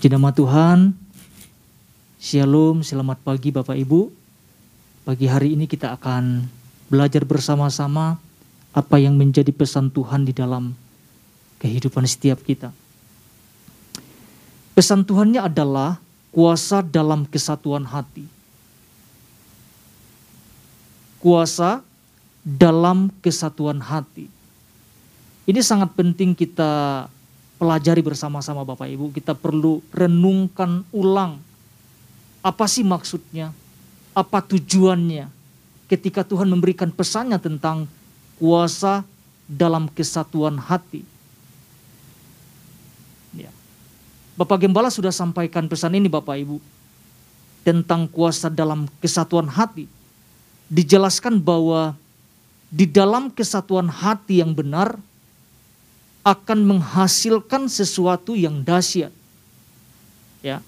Puji 0.00 0.16
nama 0.16 0.32
Tuhan. 0.32 0.96
Shalom, 2.16 2.80
selamat 2.80 3.20
pagi 3.20 3.52
Bapak 3.52 3.76
Ibu. 3.76 4.08
Pagi 5.04 5.28
hari 5.28 5.52
ini 5.52 5.68
kita 5.68 5.92
akan 5.92 6.48
belajar 6.88 7.20
bersama-sama 7.28 8.16
apa 8.72 8.96
yang 8.96 9.20
menjadi 9.20 9.52
pesan 9.52 9.92
Tuhan 9.92 10.24
di 10.24 10.32
dalam 10.32 10.72
kehidupan 11.60 12.08
setiap 12.08 12.40
kita. 12.40 12.72
Pesan 14.72 15.04
Tuhannya 15.04 15.44
adalah 15.44 16.00
kuasa 16.32 16.80
dalam 16.80 17.28
kesatuan 17.28 17.84
hati. 17.84 18.24
Kuasa 21.20 21.84
dalam 22.40 23.12
kesatuan 23.20 23.84
hati. 23.84 24.32
Ini 25.44 25.60
sangat 25.60 25.92
penting 25.92 26.32
kita 26.32 27.04
pelajari 27.60 28.00
bersama-sama 28.00 28.64
Bapak 28.64 28.88
Ibu. 28.88 29.12
Kita 29.12 29.36
perlu 29.36 29.84
renungkan 29.92 30.80
ulang 30.96 31.36
apa 32.40 32.64
sih 32.64 32.80
maksudnya, 32.80 33.52
apa 34.16 34.40
tujuannya 34.40 35.28
ketika 35.92 36.24
Tuhan 36.24 36.48
memberikan 36.48 36.88
pesannya 36.88 37.36
tentang 37.36 37.84
kuasa 38.40 39.04
dalam 39.44 39.92
kesatuan 39.92 40.56
hati. 40.56 41.04
Ya. 43.36 43.52
Bapak 44.40 44.64
Gembala 44.64 44.88
sudah 44.88 45.12
sampaikan 45.12 45.68
pesan 45.68 46.00
ini 46.00 46.08
Bapak 46.08 46.40
Ibu 46.40 46.56
tentang 47.60 48.08
kuasa 48.08 48.48
dalam 48.48 48.88
kesatuan 49.04 49.52
hati. 49.52 49.84
Dijelaskan 50.72 51.36
bahwa 51.36 51.92
di 52.72 52.88
dalam 52.88 53.28
kesatuan 53.28 53.90
hati 53.90 54.40
yang 54.40 54.56
benar, 54.56 54.96
akan 56.20 56.58
menghasilkan 56.76 57.68
sesuatu 57.68 58.36
yang 58.36 58.60
dahsyat. 58.60 59.12
Ya. 60.44 60.60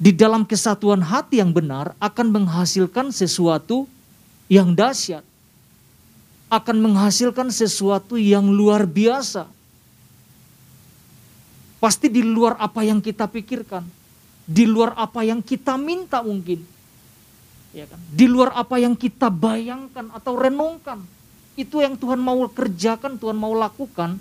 Di 0.00 0.12
dalam 0.16 0.48
kesatuan 0.48 1.04
hati 1.04 1.40
yang 1.40 1.52
benar 1.52 1.92
akan 2.00 2.32
menghasilkan 2.32 3.12
sesuatu 3.12 3.84
yang 4.48 4.72
dahsyat. 4.72 5.24
Akan 6.50 6.82
menghasilkan 6.82 7.48
sesuatu 7.52 8.18
yang 8.18 8.50
luar 8.50 8.84
biasa. 8.84 9.46
Pasti 11.80 12.12
di 12.12 12.20
luar 12.20 12.60
apa 12.60 12.84
yang 12.84 13.00
kita 13.00 13.24
pikirkan. 13.30 13.86
Di 14.44 14.66
luar 14.66 14.98
apa 14.98 15.24
yang 15.24 15.40
kita 15.40 15.78
minta 15.78 16.20
mungkin. 16.20 16.60
Ya 17.70 17.86
kan? 17.86 18.02
Di 18.10 18.26
luar 18.26 18.50
apa 18.58 18.82
yang 18.82 18.98
kita 18.98 19.30
bayangkan 19.30 20.10
atau 20.10 20.34
renungkan 20.34 21.06
itu 21.62 21.84
yang 21.84 21.94
Tuhan 21.96 22.20
mau 22.20 22.40
kerjakan, 22.48 23.20
Tuhan 23.20 23.36
mau 23.36 23.52
lakukan 23.52 24.16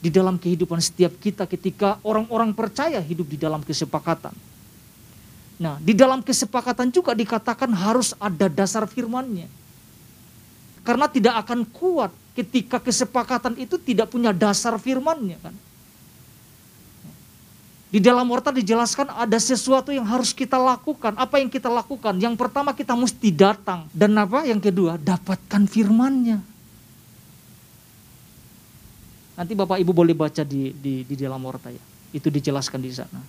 di 0.00 0.08
dalam 0.08 0.40
kehidupan 0.40 0.80
setiap 0.80 1.12
kita 1.20 1.44
ketika 1.44 2.00
orang-orang 2.00 2.56
percaya 2.56 3.00
hidup 3.04 3.28
di 3.28 3.36
dalam 3.36 3.60
kesepakatan. 3.60 4.32
Nah, 5.60 5.76
di 5.76 5.92
dalam 5.92 6.24
kesepakatan 6.24 6.88
juga 6.88 7.12
dikatakan 7.12 7.68
harus 7.76 8.16
ada 8.16 8.48
dasar 8.48 8.88
firmannya. 8.88 9.44
Karena 10.80 11.04
tidak 11.04 11.44
akan 11.44 11.68
kuat 11.68 12.08
ketika 12.32 12.80
kesepakatan 12.80 13.60
itu 13.60 13.76
tidak 13.76 14.08
punya 14.08 14.32
dasar 14.32 14.80
firmannya 14.80 15.36
kan. 15.44 15.52
Di 17.90 17.98
dalam 17.98 18.22
warta 18.30 18.54
dijelaskan 18.54 19.10
ada 19.10 19.34
sesuatu 19.42 19.90
yang 19.90 20.06
harus 20.06 20.30
kita 20.30 20.54
lakukan. 20.54 21.10
Apa 21.18 21.42
yang 21.42 21.50
kita 21.50 21.66
lakukan? 21.66 22.14
Yang 22.22 22.38
pertama 22.38 22.70
kita 22.70 22.94
mesti 22.94 23.34
datang. 23.34 23.90
Dan 23.90 24.14
apa? 24.14 24.46
Yang 24.46 24.70
kedua, 24.70 24.94
dapatkan 24.94 25.66
firmannya. 25.66 26.38
Nanti 29.34 29.52
Bapak 29.58 29.82
Ibu 29.82 29.90
boleh 29.90 30.14
baca 30.14 30.46
di, 30.46 30.70
di, 30.70 31.02
di 31.02 31.14
dalam 31.18 31.42
warta 31.42 31.74
ya. 31.74 31.82
Itu 32.14 32.30
dijelaskan 32.30 32.78
di 32.78 32.94
sana. 32.94 33.20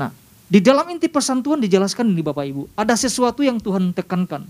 Nah, 0.00 0.08
di 0.48 0.64
dalam 0.64 0.88
inti 0.88 1.12
pesan 1.12 1.44
Tuhan 1.44 1.60
dijelaskan 1.60 2.08
ini 2.08 2.24
Bapak 2.24 2.48
Ibu. 2.48 2.72
Ada 2.72 2.96
sesuatu 2.96 3.44
yang 3.44 3.60
Tuhan 3.60 3.92
tekankan. 3.92 4.48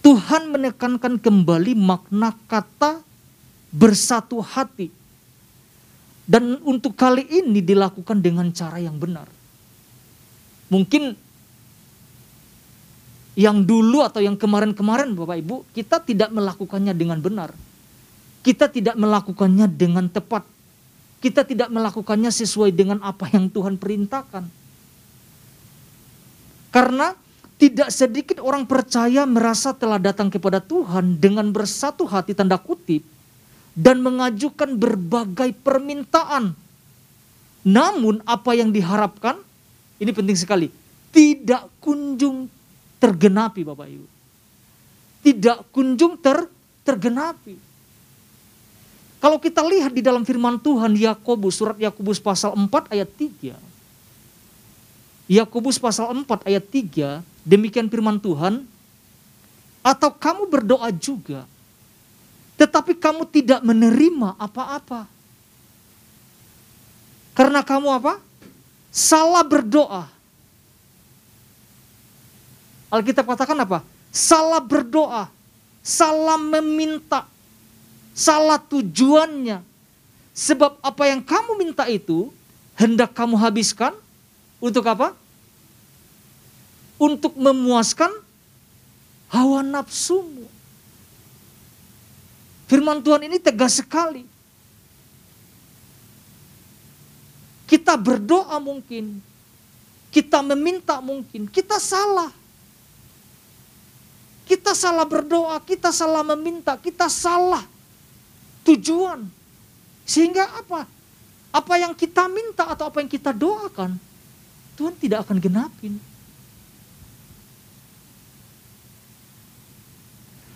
Tuhan 0.00 0.48
menekankan 0.48 1.20
kembali 1.20 1.76
makna 1.76 2.32
kata 2.48 3.04
bersatu 3.68 4.40
hati 4.40 5.01
dan 6.22 6.62
untuk 6.62 6.94
kali 6.94 7.26
ini 7.26 7.58
dilakukan 7.58 8.22
dengan 8.22 8.50
cara 8.54 8.78
yang 8.78 8.94
benar. 8.94 9.26
Mungkin 10.70 11.18
yang 13.34 13.64
dulu 13.64 14.04
atau 14.04 14.20
yang 14.20 14.36
kemarin-kemarin 14.36 15.16
Bapak 15.16 15.36
Ibu, 15.40 15.56
kita 15.72 15.98
tidak 16.04 16.30
melakukannya 16.30 16.92
dengan 16.94 17.18
benar. 17.18 17.50
Kita 18.42 18.68
tidak 18.70 18.94
melakukannya 18.98 19.66
dengan 19.70 20.06
tepat. 20.06 20.44
Kita 21.22 21.46
tidak 21.46 21.70
melakukannya 21.70 22.28
sesuai 22.28 22.74
dengan 22.74 22.98
apa 23.00 23.30
yang 23.30 23.46
Tuhan 23.46 23.78
perintahkan. 23.78 24.44
Karena 26.72 27.14
tidak 27.62 27.94
sedikit 27.94 28.42
orang 28.42 28.66
percaya 28.66 29.22
merasa 29.22 29.70
telah 29.70 30.00
datang 30.02 30.26
kepada 30.26 30.58
Tuhan 30.58 31.22
dengan 31.22 31.46
bersatu 31.54 32.02
hati 32.10 32.34
tanda 32.34 32.58
kutip 32.58 33.06
dan 33.72 34.04
mengajukan 34.04 34.76
berbagai 34.76 35.56
permintaan. 35.64 36.52
Namun 37.62 38.20
apa 38.26 38.52
yang 38.52 38.74
diharapkan, 38.74 39.38
ini 40.02 40.10
penting 40.12 40.36
sekali, 40.36 40.68
tidak 41.14 41.68
kunjung 41.78 42.50
tergenapi 42.98 43.62
Bapak 43.62 43.88
Ibu. 43.88 44.06
Tidak 45.22 45.70
kunjung 45.70 46.18
ter, 46.18 46.50
tergenapi. 46.82 47.54
Kalau 49.22 49.38
kita 49.38 49.62
lihat 49.62 49.94
di 49.94 50.02
dalam 50.02 50.26
firman 50.26 50.58
Tuhan 50.58 50.98
Yakobus 50.98 51.54
surat 51.54 51.78
Yakobus 51.78 52.18
pasal 52.18 52.58
4 52.58 52.90
ayat 52.90 53.06
3. 53.06 53.54
Yakobus 55.30 55.78
pasal 55.78 56.10
4 56.10 56.26
ayat 56.42 56.64
3, 56.66 57.22
demikian 57.46 57.86
firman 57.86 58.18
Tuhan, 58.18 58.66
atau 59.86 60.10
kamu 60.10 60.50
berdoa 60.50 60.90
juga 60.90 61.46
tetapi 62.62 62.94
kamu 62.94 63.26
tidak 63.26 63.58
menerima 63.66 64.38
apa-apa. 64.38 65.10
Karena 67.34 67.58
kamu 67.58 67.90
apa? 67.90 68.22
Salah 68.94 69.42
berdoa. 69.42 70.06
Alkitab 72.86 73.26
katakan 73.26 73.58
apa? 73.58 73.82
Salah 74.14 74.62
berdoa, 74.62 75.26
salah 75.82 76.38
meminta, 76.38 77.26
salah 78.14 78.62
tujuannya. 78.62 79.58
Sebab 80.30 80.78
apa 80.86 81.02
yang 81.10 81.18
kamu 81.18 81.58
minta 81.58 81.90
itu 81.90 82.30
hendak 82.78 83.10
kamu 83.10 83.42
habiskan 83.42 83.90
untuk 84.62 84.86
apa? 84.86 85.18
Untuk 86.94 87.34
memuaskan 87.34 88.12
hawa 89.34 89.66
nafsumu. 89.66 90.51
Firman 92.72 93.04
Tuhan 93.04 93.28
ini 93.28 93.36
tegas 93.36 93.84
sekali. 93.84 94.24
Kita 97.68 98.00
berdoa 98.00 98.56
mungkin, 98.64 99.20
kita 100.08 100.40
meminta 100.40 100.96
mungkin, 101.04 101.52
kita 101.52 101.76
salah. 101.76 102.32
Kita 104.48 104.72
salah 104.72 105.04
berdoa, 105.04 105.60
kita 105.60 105.92
salah 105.92 106.24
meminta, 106.24 106.80
kita 106.80 107.12
salah 107.12 107.60
tujuan. 108.64 109.20
Sehingga 110.08 110.48
apa? 110.64 110.88
Apa 111.52 111.76
yang 111.76 111.92
kita 111.92 112.24
minta 112.24 112.72
atau 112.72 112.88
apa 112.88 113.04
yang 113.04 113.12
kita 113.12 113.36
doakan, 113.36 114.00
Tuhan 114.80 114.96
tidak 114.96 115.28
akan 115.28 115.36
genapin. 115.36 116.00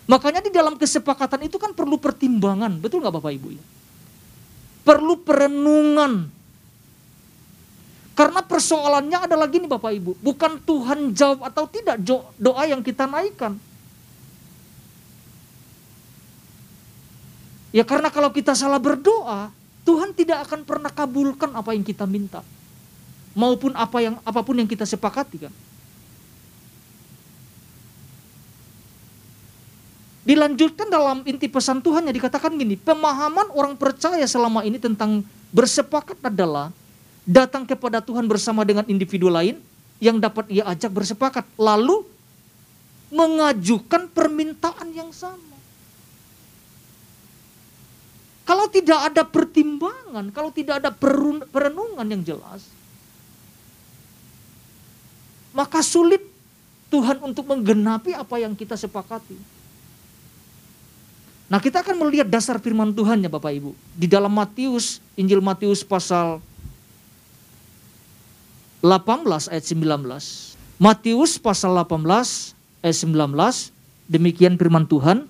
Makanya 0.07 0.39
di 0.39 0.51
dalam 0.55 0.79
kesepakatan 0.79 1.51
itu 1.51 1.59
kan 1.59 1.75
perlu 1.75 1.99
pertimbangan, 1.99 2.79
betul 2.79 3.03
nggak 3.03 3.15
Bapak 3.19 3.31
Ibu 3.35 3.47
ya? 3.59 3.63
Perlu 4.87 5.19
perenungan. 5.19 6.31
Karena 8.15 8.41
persoalannya 8.41 9.27
adalah 9.27 9.45
gini 9.51 9.67
Bapak 9.67 9.91
Ibu, 9.93 10.11
bukan 10.23 10.63
Tuhan 10.63 11.11
jawab 11.11 11.43
atau 11.51 11.67
tidak 11.67 11.99
doa 12.39 12.63
yang 12.65 12.79
kita 12.79 13.03
naikkan. 13.03 13.59
Ya 17.75 17.83
karena 17.83 18.07
kalau 18.07 18.31
kita 18.31 18.55
salah 18.55 18.79
berdoa, 18.79 19.51
Tuhan 19.83 20.15
tidak 20.15 20.47
akan 20.49 20.63
pernah 20.63 20.89
kabulkan 20.89 21.51
apa 21.51 21.75
yang 21.75 21.83
kita 21.83 22.07
minta. 22.07 22.41
Maupun 23.37 23.75
apa 23.75 24.01
yang 24.01 24.15
apa 24.23 24.39
pun 24.41 24.55
yang 24.57 24.65
kita 24.65 24.87
sepakati 24.87 25.45
kan. 25.45 25.53
Dilanjutkan 30.27 30.91
dalam 30.91 31.23
inti 31.23 31.47
pesan 31.47 31.79
Tuhan 31.79 32.03
yang 32.03 32.11
dikatakan 32.11 32.51
gini, 32.59 32.75
pemahaman 32.75 33.47
orang 33.55 33.79
percaya 33.79 34.27
selama 34.27 34.59
ini 34.67 34.75
tentang 34.75 35.23
bersepakat 35.55 36.19
adalah 36.19 36.75
datang 37.23 37.63
kepada 37.63 38.03
Tuhan 38.03 38.27
bersama 38.27 38.67
dengan 38.67 38.83
individu 38.91 39.31
lain 39.31 39.55
yang 40.03 40.19
dapat 40.19 40.51
ia 40.51 40.67
ajak 40.67 40.91
bersepakat. 40.91 41.47
Lalu 41.55 42.03
mengajukan 43.07 44.11
permintaan 44.11 44.91
yang 44.91 45.15
sama. 45.15 45.55
Kalau 48.43 48.67
tidak 48.67 48.99
ada 49.07 49.23
pertimbangan, 49.23 50.27
kalau 50.35 50.51
tidak 50.51 50.83
ada 50.83 50.91
perenungan 50.91 52.03
yang 52.03 52.23
jelas, 52.35 52.67
maka 55.55 55.79
sulit 55.79 56.19
Tuhan 56.91 57.23
untuk 57.23 57.47
menggenapi 57.47 58.11
apa 58.11 58.35
yang 58.43 58.51
kita 58.59 58.75
sepakati. 58.75 59.56
Nah 61.47 61.63
kita 61.63 61.79
akan 61.79 61.95
melihat 62.03 62.27
dasar 62.27 62.59
firman 62.59 62.91
Tuhan 62.91 63.23
ya 63.23 63.31
Bapak 63.31 63.55
Ibu. 63.55 63.71
Di 63.95 64.07
dalam 64.11 64.35
Matius, 64.35 64.99
Injil 65.15 65.39
Matius 65.39 65.79
pasal 65.79 66.43
18 68.83 69.47
ayat 69.47 69.63
19. 69.63 69.79
Matius 70.75 71.39
pasal 71.39 71.71
18 71.87 72.51
ayat 72.83 72.97
19. 72.99 73.71
Demikian 74.11 74.59
firman 74.59 74.83
Tuhan. 74.83 75.23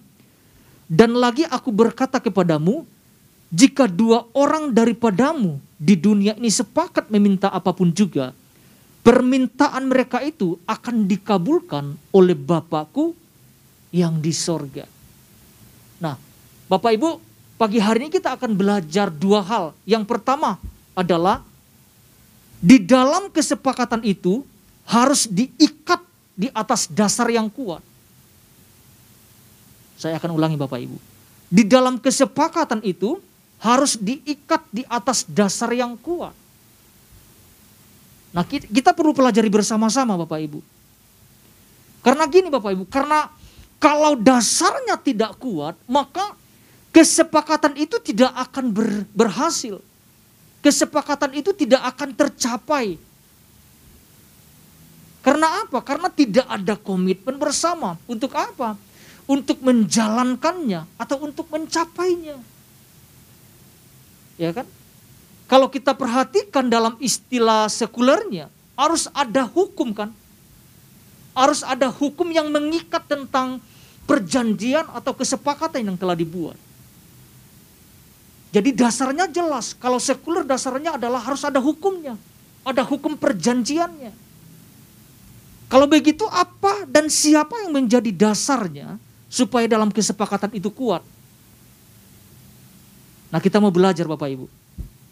Dan 0.90 1.22
lagi 1.22 1.46
aku 1.46 1.70
berkata 1.70 2.18
kepadamu, 2.18 2.88
jika 3.54 3.86
dua 3.86 4.26
orang 4.34 4.74
daripadamu 4.74 5.62
di 5.78 5.94
dunia 5.94 6.34
ini 6.34 6.50
sepakat 6.50 7.14
meminta 7.14 7.54
apa 7.54 7.76
pun 7.78 7.94
juga, 7.94 8.34
permintaan 9.06 9.86
mereka 9.86 10.24
itu 10.26 10.58
akan 10.66 11.06
dikabulkan 11.06 11.94
oleh 12.10 12.34
Bapakku 12.34 13.14
yang 13.94 14.18
di 14.18 14.34
sorga. 14.34 14.97
Bapak 16.68 17.00
Ibu, 17.00 17.10
pagi 17.56 17.80
hari 17.80 18.08
ini 18.08 18.12
kita 18.12 18.36
akan 18.36 18.52
belajar 18.52 19.08
dua 19.08 19.40
hal. 19.40 19.66
Yang 19.88 20.04
pertama 20.04 20.60
adalah 20.92 21.40
di 22.60 22.84
dalam 22.84 23.32
kesepakatan 23.32 24.04
itu 24.04 24.44
harus 24.84 25.32
diikat 25.32 26.04
di 26.36 26.52
atas 26.52 26.92
dasar 26.92 27.32
yang 27.32 27.48
kuat. 27.48 27.80
Saya 29.96 30.20
akan 30.20 30.36
ulangi 30.36 30.60
Bapak 30.60 30.80
Ibu. 30.84 30.98
Di 31.48 31.64
dalam 31.64 31.98
kesepakatan 32.04 32.84
itu 32.84 33.16
harus 33.64 33.96
diikat 33.96 34.68
di 34.70 34.84
atas 34.92 35.24
dasar 35.24 35.72
yang 35.72 35.96
kuat. 35.96 36.36
Nah 38.36 38.44
kita 38.46 38.92
perlu 38.92 39.16
pelajari 39.16 39.48
bersama-sama 39.48 40.20
Bapak 40.20 40.40
Ibu. 40.44 40.60
Karena 42.04 42.28
gini 42.28 42.52
Bapak 42.52 42.76
Ibu, 42.76 42.84
karena 42.92 43.32
kalau 43.80 44.20
dasarnya 44.20 45.00
tidak 45.00 45.40
kuat, 45.42 45.74
maka 45.90 46.36
kesepakatan 46.98 47.78
itu 47.78 48.02
tidak 48.02 48.34
akan 48.34 48.74
ber, 48.74 49.06
berhasil. 49.14 49.78
Kesepakatan 50.66 51.38
itu 51.38 51.54
tidak 51.54 51.86
akan 51.94 52.18
tercapai. 52.18 52.98
Karena 55.22 55.62
apa? 55.62 55.78
Karena 55.86 56.10
tidak 56.10 56.50
ada 56.50 56.74
komitmen 56.74 57.38
bersama. 57.38 58.02
Untuk 58.10 58.34
apa? 58.34 58.74
Untuk 59.30 59.62
menjalankannya 59.62 60.90
atau 60.98 61.22
untuk 61.22 61.46
mencapainya 61.54 62.42
ya 64.40 64.54
kan? 64.54 64.66
Kalau 65.50 65.68
kita 65.68 65.98
perhatikan 65.98 66.70
dalam 66.70 66.96
istilah 67.02 67.68
sekulernya, 67.68 68.48
harus 68.78 69.10
ada 69.12 69.44
hukum 69.50 69.92
kan? 69.92 70.10
Harus 71.34 71.62
ada 71.62 71.90
hukum 71.90 72.30
yang 72.34 72.50
mengikat 72.50 73.06
tentang 73.06 73.62
perjanjian 74.10 74.86
atau 74.94 75.14
kesepakatan 75.14 75.94
yang 75.94 75.98
telah 76.00 76.18
dibuat. 76.18 76.58
Jadi 78.58 78.74
dasarnya 78.74 79.30
jelas, 79.30 79.78
kalau 79.78 80.02
sekuler 80.02 80.42
dasarnya 80.42 80.98
adalah 80.98 81.22
harus 81.22 81.46
ada 81.46 81.62
hukumnya, 81.62 82.18
ada 82.66 82.82
hukum 82.82 83.14
perjanjiannya. 83.14 84.10
Kalau 85.70 85.86
begitu 85.86 86.26
apa 86.34 86.90
dan 86.90 87.06
siapa 87.06 87.54
yang 87.62 87.70
menjadi 87.70 88.10
dasarnya 88.10 88.98
supaya 89.30 89.70
dalam 89.70 89.94
kesepakatan 89.94 90.58
itu 90.58 90.74
kuat? 90.74 91.06
Nah 93.30 93.38
kita 93.38 93.62
mau 93.62 93.70
belajar 93.70 94.10
Bapak 94.10 94.26
Ibu. 94.26 94.50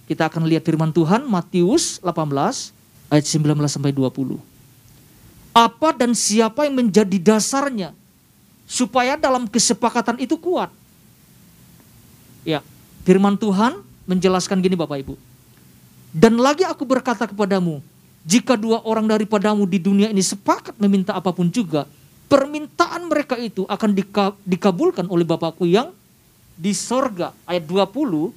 Kita 0.09 0.25
akan 0.25 0.49
lihat 0.49 0.65
firman 0.65 0.89
Tuhan 0.89 1.29
Matius 1.29 2.01
18 2.01 3.13
ayat 3.13 3.25
19 3.29 3.61
sampai 3.69 3.93
20. 3.93 4.41
Apa 5.53 5.93
dan 5.93 6.17
siapa 6.17 6.65
yang 6.65 6.81
menjadi 6.81 7.21
dasarnya 7.21 7.93
supaya 8.65 9.13
dalam 9.21 9.45
kesepakatan 9.45 10.17
itu 10.17 10.33
kuat? 10.33 10.73
Ya, 12.41 12.65
firman 13.05 13.37
Tuhan 13.37 13.79
menjelaskan 14.09 14.59
gini 14.59 14.73
Bapak 14.73 14.97
Ibu. 15.05 15.15
Dan 16.11 16.41
lagi 16.41 16.65
aku 16.65 16.83
berkata 16.83 17.29
kepadamu, 17.29 17.79
jika 18.25 18.57
dua 18.57 18.81
orang 18.81 19.05
daripadamu 19.05 19.63
di 19.69 19.77
dunia 19.77 20.09
ini 20.09 20.25
sepakat 20.25 20.73
meminta 20.81 21.13
apa 21.13 21.29
pun 21.29 21.47
juga, 21.47 21.85
permintaan 22.25 23.05
mereka 23.05 23.37
itu 23.37 23.63
akan 23.69 23.93
dikabulkan 24.43 25.05
oleh 25.05 25.23
Bapakku 25.23 25.69
yang 25.69 25.93
di 26.55 26.71
sorga 26.73 27.35
ayat 27.45 27.67
20 27.67 28.31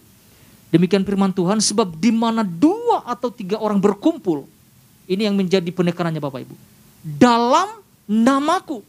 demikian 0.75 1.07
firman 1.07 1.33
Tuhan 1.33 1.63
sebab 1.63 1.97
di 1.97 2.11
mana 2.11 2.43
dua 2.43 3.07
atau 3.07 3.31
tiga 3.31 3.57
orang 3.63 3.79
berkumpul 3.79 4.45
ini 5.09 5.25
yang 5.25 5.39
menjadi 5.39 5.71
penekanannya 5.71 6.19
Bapak 6.19 6.45
Ibu 6.45 6.55
dalam 7.01 7.79
namaku 8.11 8.83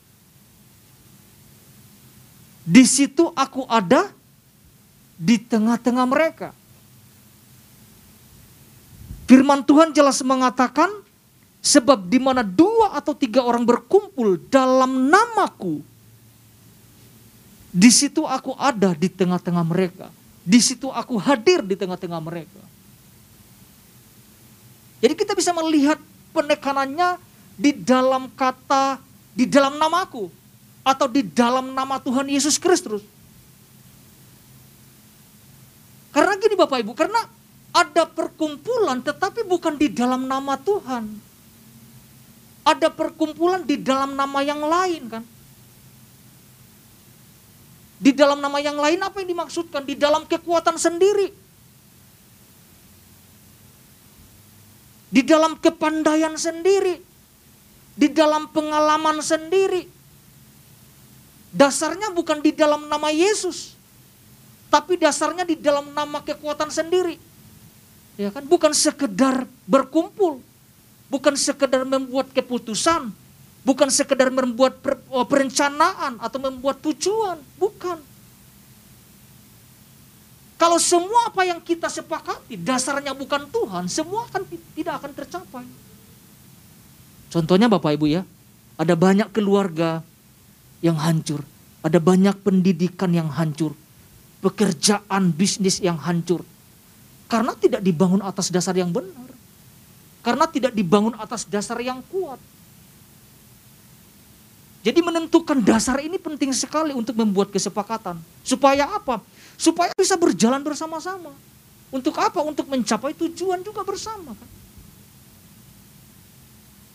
di 2.66 2.84
situ 2.90 3.30
aku 3.38 3.64
ada 3.70 4.10
di 5.20 5.36
tengah-tengah 5.36 6.06
mereka 6.08 6.56
firman 9.28 9.60
Tuhan 9.68 9.92
jelas 9.92 10.24
mengatakan 10.24 10.88
sebab 11.60 12.08
di 12.08 12.24
mana 12.24 12.40
dua 12.40 12.96
atau 12.96 13.12
tiga 13.12 13.44
orang 13.44 13.68
berkumpul 13.68 14.40
dalam 14.48 15.12
namaku 15.12 15.84
di 17.70 17.94
situ 17.94 18.26
aku 18.26 18.58
ada 18.58 18.98
di 18.98 19.06
tengah-tengah 19.06 19.62
mereka. 19.62 20.10
Di 20.42 20.58
situ 20.58 20.90
aku 20.90 21.22
hadir 21.22 21.62
di 21.62 21.78
tengah-tengah 21.78 22.18
mereka. 22.18 22.62
Jadi 25.00 25.14
kita 25.14 25.38
bisa 25.38 25.54
melihat 25.54 26.02
penekanannya 26.34 27.22
di 27.54 27.72
dalam 27.78 28.26
kata, 28.34 28.98
di 29.38 29.46
dalam 29.46 29.78
namaku. 29.78 30.34
Atau 30.82 31.06
di 31.06 31.22
dalam 31.22 31.78
nama 31.78 32.02
Tuhan 32.02 32.26
Yesus 32.26 32.58
Kristus. 32.58 33.06
Karena 36.20 36.36
gini 36.36 36.60
Bapak 36.60 36.84
Ibu, 36.84 36.92
karena 37.00 37.24
ada 37.72 38.04
perkumpulan 38.04 39.00
tetapi 39.00 39.48
bukan 39.48 39.80
di 39.80 39.88
dalam 39.88 40.28
nama 40.28 40.60
Tuhan. 40.60 41.08
Ada 42.68 42.92
perkumpulan 42.92 43.64
di 43.64 43.80
dalam 43.80 44.20
nama 44.20 44.44
yang 44.44 44.60
lain 44.60 45.08
kan. 45.08 45.24
Di 48.04 48.12
dalam 48.12 48.44
nama 48.44 48.60
yang 48.60 48.76
lain 48.76 49.00
apa 49.00 49.24
yang 49.24 49.32
dimaksudkan? 49.32 49.88
Di 49.88 49.96
dalam 49.96 50.28
kekuatan 50.28 50.76
sendiri. 50.76 51.32
Di 55.08 55.24
dalam 55.24 55.56
kepandaian 55.56 56.36
sendiri. 56.36 57.00
Di 57.96 58.12
dalam 58.12 58.52
pengalaman 58.52 59.24
sendiri. 59.24 59.88
Dasarnya 61.56 62.12
bukan 62.12 62.44
di 62.44 62.52
dalam 62.52 62.92
nama 62.92 63.08
Yesus. 63.08 63.79
Tapi 64.70 65.02
dasarnya 65.02 65.44
di 65.44 65.58
dalam 65.58 65.90
nama 65.92 66.22
kekuatan 66.22 66.70
sendiri. 66.70 67.18
Ya 68.16 68.30
kan? 68.30 68.46
Bukan 68.46 68.72
sekedar 68.72 69.50
berkumpul. 69.66 70.42
Bukan 71.10 71.34
sekedar 71.34 71.82
membuat 71.90 72.30
keputusan 72.30 73.10
Bukan 73.60 73.92
sekedar 73.92 74.32
membuat 74.32 74.80
oh, 75.12 75.28
perencanaan 75.28 76.16
atau 76.18 76.40
membuat 76.40 76.80
tujuan. 76.80 77.38
Bukan. 77.60 78.00
Kalau 80.60 80.80
semua 80.80 81.32
apa 81.32 81.48
yang 81.48 81.60
kita 81.64 81.88
sepakati 81.88 82.60
dasarnya 82.60 83.16
bukan 83.16 83.48
Tuhan, 83.48 83.88
semua 83.88 84.28
akan 84.28 84.44
tidak 84.76 84.94
akan 85.00 85.12
tercapai. 85.16 85.66
Contohnya 87.32 87.72
Bapak 87.72 87.96
Ibu 87.96 88.06
ya, 88.12 88.28
ada 88.76 88.98
banyak 88.98 89.32
keluarga 89.32 90.04
yang 90.84 91.00
hancur, 91.00 91.46
ada 91.80 92.02
banyak 92.02 92.36
pendidikan 92.44 93.14
yang 93.16 93.32
hancur, 93.32 93.72
pekerjaan 94.40 95.32
bisnis 95.36 95.84
yang 95.84 96.00
hancur. 96.00 96.44
Karena 97.30 97.54
tidak 97.54 97.86
dibangun 97.86 98.24
atas 98.26 98.50
dasar 98.50 98.74
yang 98.74 98.90
benar. 98.90 99.30
Karena 100.26 100.50
tidak 100.50 100.74
dibangun 100.74 101.16
atas 101.16 101.46
dasar 101.46 101.78
yang 101.80 102.02
kuat. 102.10 102.42
Jadi 104.80 105.00
menentukan 105.04 105.60
dasar 105.60 106.00
ini 106.00 106.16
penting 106.16 106.56
sekali 106.56 106.96
untuk 106.96 107.14
membuat 107.20 107.52
kesepakatan. 107.52 108.16
Supaya 108.42 108.88
apa? 108.88 109.20
Supaya 109.60 109.92
bisa 109.94 110.16
berjalan 110.16 110.64
bersama-sama. 110.64 111.36
Untuk 111.92 112.16
apa? 112.16 112.40
Untuk 112.40 112.66
mencapai 112.72 113.12
tujuan 113.12 113.60
juga 113.60 113.84
bersama. 113.84 114.34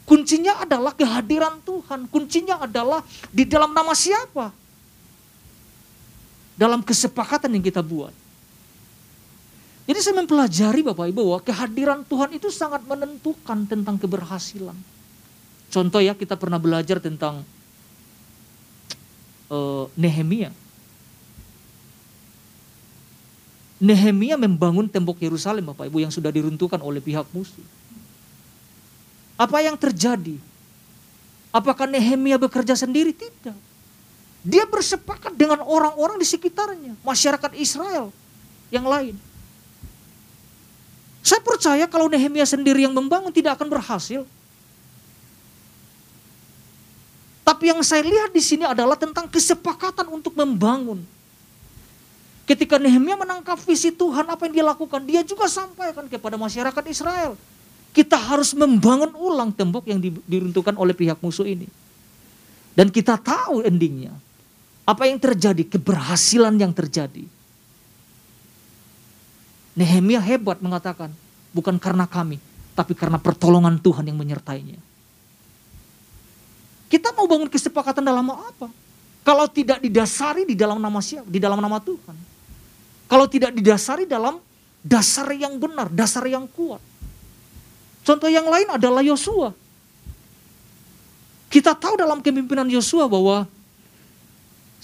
Kuncinya 0.04 0.64
adalah 0.64 0.96
kehadiran 0.96 1.60
Tuhan. 1.64 2.08
Kuncinya 2.08 2.64
adalah 2.64 3.04
di 3.28 3.44
dalam 3.44 3.72
nama 3.72 3.92
siapa? 3.92 4.63
Dalam 6.54 6.80
kesepakatan 6.86 7.50
yang 7.58 7.64
kita 7.64 7.82
buat. 7.82 8.14
Jadi 9.84 9.98
saya 10.00 10.16
mempelajari 10.16 10.80
Bapak 10.80 11.12
Ibu 11.12 11.20
bahwa 11.20 11.40
kehadiran 11.44 12.00
Tuhan 12.08 12.30
itu 12.32 12.48
sangat 12.48 12.88
menentukan 12.88 13.68
tentang 13.68 14.00
keberhasilan. 14.00 14.76
Contoh 15.68 16.00
ya 16.00 16.16
kita 16.16 16.40
pernah 16.40 16.56
belajar 16.56 17.02
tentang 17.04 17.44
uh, 19.52 19.84
Nehemia. 19.92 20.54
Nehemia 23.82 24.40
membangun 24.40 24.88
tembok 24.88 25.20
Yerusalem 25.20 25.68
Bapak 25.74 25.92
Ibu 25.92 26.00
yang 26.00 26.12
sudah 26.14 26.32
diruntuhkan 26.32 26.80
oleh 26.80 27.04
pihak 27.04 27.28
musuh. 27.36 27.66
Apa 29.36 29.60
yang 29.60 29.76
terjadi? 29.76 30.40
Apakah 31.52 31.84
Nehemia 31.84 32.40
bekerja 32.40 32.72
sendiri? 32.72 33.12
Tidak. 33.12 33.73
Dia 34.44 34.68
bersepakat 34.68 35.32
dengan 35.32 35.64
orang-orang 35.64 36.20
di 36.20 36.28
sekitarnya, 36.28 36.92
masyarakat 37.00 37.56
Israel 37.56 38.12
yang 38.68 38.84
lain. 38.84 39.16
Saya 41.24 41.40
percaya 41.40 41.88
kalau 41.88 42.12
Nehemia 42.12 42.44
sendiri 42.44 42.84
yang 42.84 42.92
membangun 42.92 43.32
tidak 43.32 43.56
akan 43.56 43.72
berhasil. 43.72 44.28
Tapi 47.40 47.72
yang 47.72 47.80
saya 47.80 48.04
lihat 48.04 48.36
di 48.36 48.44
sini 48.44 48.68
adalah 48.68 49.00
tentang 49.00 49.24
kesepakatan 49.32 50.04
untuk 50.12 50.36
membangun. 50.36 51.00
Ketika 52.44 52.76
Nehemia 52.76 53.16
menangkap 53.16 53.56
visi 53.64 53.88
Tuhan, 53.88 54.28
apa 54.28 54.44
yang 54.44 54.52
dia 54.60 54.66
lakukan? 54.68 55.00
Dia 55.08 55.24
juga 55.24 55.48
sampaikan 55.48 56.04
kepada 56.04 56.36
masyarakat 56.36 56.84
Israel. 56.92 57.40
Kita 57.96 58.20
harus 58.20 58.52
membangun 58.52 59.16
ulang 59.16 59.48
tembok 59.48 59.88
yang 59.88 59.96
diruntuhkan 60.28 60.76
oleh 60.76 60.92
pihak 60.92 61.16
musuh 61.24 61.48
ini. 61.48 61.64
Dan 62.76 62.92
kita 62.92 63.16
tahu 63.16 63.64
endingnya. 63.64 64.12
Apa 64.84 65.08
yang 65.08 65.16
terjadi? 65.16 65.64
Keberhasilan 65.64 66.54
yang 66.60 66.72
terjadi. 66.72 67.24
Nehemia 69.74 70.22
hebat 70.22 70.60
mengatakan, 70.62 71.10
bukan 71.50 71.80
karena 71.80 72.06
kami, 72.06 72.38
tapi 72.78 72.94
karena 72.94 73.18
pertolongan 73.18 73.80
Tuhan 73.80 74.06
yang 74.06 74.20
menyertainya. 74.20 74.78
Kita 76.86 77.10
mau 77.16 77.26
bangun 77.26 77.50
kesepakatan 77.50 78.06
dalam 78.06 78.28
apa? 78.30 78.70
Kalau 79.24 79.48
tidak 79.50 79.80
didasari 79.80 80.46
di 80.46 80.54
dalam 80.54 80.78
nama 80.78 81.00
siapa? 81.00 81.26
Di 81.26 81.40
dalam 81.42 81.58
nama 81.58 81.80
Tuhan. 81.80 82.14
Kalau 83.08 83.26
tidak 83.26 83.50
didasari 83.56 84.04
dalam 84.04 84.38
dasar 84.84 85.32
yang 85.32 85.56
benar, 85.56 85.88
dasar 85.88 86.22
yang 86.28 86.44
kuat. 86.44 86.78
Contoh 88.04 88.28
yang 88.28 88.44
lain 88.44 88.68
adalah 88.68 89.00
Yosua. 89.00 89.56
Kita 91.48 91.72
tahu 91.72 91.96
dalam 91.96 92.20
kepemimpinan 92.20 92.68
Yosua 92.68 93.08
bahwa 93.08 93.48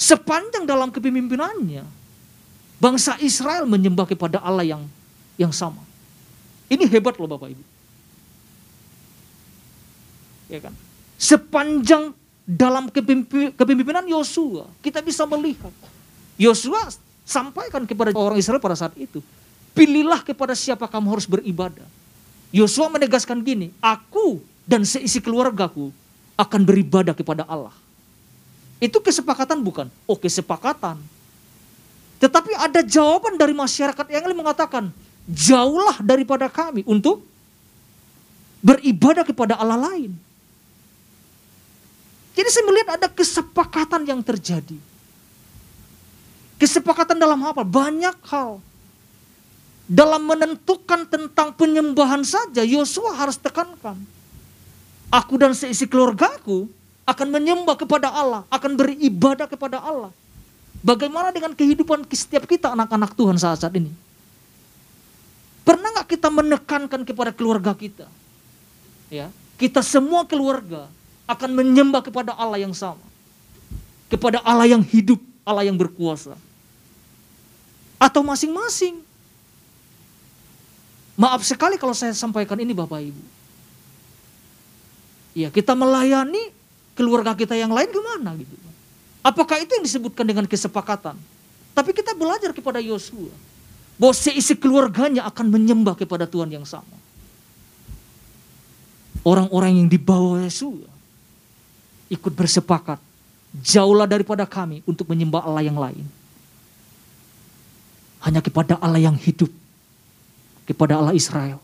Sepanjang 0.01 0.65
dalam 0.65 0.89
kepemimpinannya, 0.89 1.85
bangsa 2.81 3.21
Israel 3.21 3.69
menyembah 3.69 4.09
kepada 4.09 4.41
Allah 4.41 4.65
yang 4.65 4.83
yang 5.37 5.53
sama. 5.53 5.85
Ini 6.73 6.89
hebat 6.89 7.21
loh 7.21 7.29
Bapak 7.29 7.53
Ibu. 7.53 7.65
Ya 10.49 10.59
kan? 10.65 10.73
Sepanjang 11.21 12.17
dalam 12.49 12.89
kepemimpinan 12.89 14.09
Yosua, 14.09 14.65
kita 14.81 15.05
bisa 15.05 15.29
melihat 15.29 15.71
Yosua 16.41 16.89
sampaikan 17.29 17.85
kepada 17.85 18.17
orang 18.17 18.41
Israel 18.41 18.59
pada 18.59 18.81
saat 18.81 18.97
itu, 18.97 19.21
pilihlah 19.77 20.25
kepada 20.25 20.57
siapa 20.57 20.89
kamu 20.89 21.13
harus 21.13 21.29
beribadah. 21.29 21.85
Yosua 22.51 22.89
menegaskan 22.89 23.45
gini, 23.45 23.69
aku 23.85 24.41
dan 24.65 24.89
seisi 24.89 25.21
keluargaku 25.21 25.93
akan 26.41 26.61
beribadah 26.65 27.13
kepada 27.13 27.45
Allah. 27.45 27.77
Itu 28.81 28.99
kesepakatan 29.05 29.61
bukan? 29.61 29.93
Oh 30.09 30.17
kesepakatan. 30.17 30.97
Tetapi 32.21 32.53
ada 32.57 32.81
jawaban 32.81 33.37
dari 33.37 33.53
masyarakat 33.53 34.07
yang 34.09 34.25
lain 34.25 34.41
mengatakan, 34.41 34.89
jauhlah 35.29 36.01
daripada 36.01 36.49
kami 36.49 36.85
untuk 36.89 37.21
beribadah 38.65 39.25
kepada 39.25 39.57
Allah 39.61 39.93
lain. 39.93 40.13
Jadi 42.37 42.49
saya 42.49 42.65
melihat 42.65 42.97
ada 42.97 43.09
kesepakatan 43.09 44.05
yang 44.09 44.21
terjadi. 44.25 44.77
Kesepakatan 46.61 47.17
dalam 47.17 47.41
apa? 47.41 47.65
Banyak 47.65 48.17
hal. 48.29 48.61
Dalam 49.91 50.23
menentukan 50.23 51.09
tentang 51.09 51.57
penyembahan 51.57 52.23
saja, 52.23 52.63
Yosua 52.65 53.17
harus 53.17 53.37
tekankan. 53.37 53.97
Aku 55.11 55.35
dan 55.35 55.57
seisi 55.57 55.89
keluargaku 55.91 56.71
akan 57.09 57.29
menyembah 57.29 57.77
kepada 57.77 58.09
Allah, 58.13 58.47
akan 58.53 58.77
beribadah 58.77 59.47
kepada 59.49 59.81
Allah. 59.81 60.13
Bagaimana 60.81 61.29
dengan 61.29 61.53
kehidupan 61.53 62.09
setiap 62.09 62.49
kita 62.49 62.73
anak-anak 62.73 63.13
Tuhan 63.13 63.37
saat-saat 63.37 63.75
ini? 63.77 63.93
Pernah 65.61 65.93
nggak 65.93 66.09
kita 66.09 66.29
menekankan 66.33 67.05
kepada 67.05 67.31
keluarga 67.37 67.77
kita? 67.77 68.09
Ya, 69.13 69.29
kita 69.61 69.85
semua 69.85 70.25
keluarga 70.25 70.89
akan 71.29 71.51
menyembah 71.53 72.01
kepada 72.01 72.33
Allah 72.33 72.65
yang 72.65 72.73
sama. 72.73 73.05
Kepada 74.11 74.43
Allah 74.43 74.67
yang 74.67 74.83
hidup, 74.83 75.21
Allah 75.45 75.69
yang 75.69 75.77
berkuasa. 75.77 76.35
Atau 78.01 78.25
masing-masing. 78.25 78.99
Maaf 81.21 81.45
sekali 81.45 81.77
kalau 81.77 81.93
saya 81.93 82.17
sampaikan 82.17 82.57
ini 82.57 82.73
Bapak 82.73 83.05
Ibu. 83.05 83.23
Ya, 85.37 85.53
kita 85.53 85.77
melayani 85.77 86.51
keluarga 87.01 87.33
kita 87.33 87.57
yang 87.57 87.73
lain 87.73 87.89
gimana 87.89 88.37
gitu. 88.37 88.53
Apakah 89.25 89.57
itu 89.65 89.73
yang 89.73 89.85
disebutkan 89.85 90.29
dengan 90.29 90.45
kesepakatan? 90.45 91.17
Tapi 91.73 91.97
kita 91.97 92.13
belajar 92.13 92.53
kepada 92.53 92.77
Yosua 92.77 93.33
bahwa 93.97 94.13
seisi 94.13 94.53
keluarganya 94.53 95.25
akan 95.25 95.49
menyembah 95.49 95.97
kepada 95.97 96.29
Tuhan 96.29 96.53
yang 96.53 96.69
sama. 96.69 96.93
Orang-orang 99.25 99.81
yang 99.81 99.89
dibawa 99.89 100.45
Yosua 100.45 100.89
ikut 102.13 102.33
bersepakat, 102.37 103.01
jauhlah 103.65 104.05
daripada 104.05 104.45
kami 104.45 104.85
untuk 104.85 105.09
menyembah 105.09 105.41
Allah 105.41 105.65
yang 105.65 105.81
lain. 105.81 106.05
Hanya 108.21 108.45
kepada 108.45 108.77
Allah 108.77 109.01
yang 109.01 109.17
hidup, 109.17 109.49
kepada 110.69 111.01
Allah 111.01 111.17
Israel. 111.17 111.57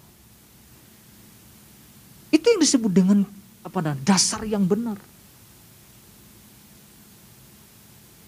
Itu 2.32 2.44
yang 2.48 2.60
disebut 2.60 2.92
dengan 2.92 3.28
apa 3.64 3.96
dasar 4.00 4.44
yang 4.44 4.64
benar. 4.64 4.96